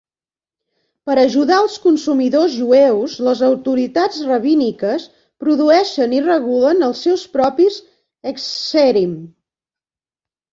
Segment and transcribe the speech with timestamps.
[1.09, 5.05] Per ajudar els consumidors jueus, les autoritats rabíniques
[5.45, 7.77] produeixen i regulen els seus propis
[8.31, 9.13] "hechsherim".